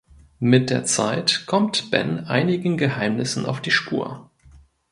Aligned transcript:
Mit 0.39 0.71
der 0.71 0.83
Zeit 0.83 1.45
kommt 1.45 1.91
Ben 1.91 2.21
einigen 2.25 2.75
Geheimnissen 2.75 3.45
auf 3.45 3.61
die 3.61 3.69
Spur. 3.69 4.31